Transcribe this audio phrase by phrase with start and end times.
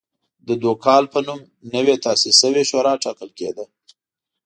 [0.47, 1.39] د دوکال په نوم
[1.75, 3.65] نوې تاسیس شوې شورا ټاکل کېده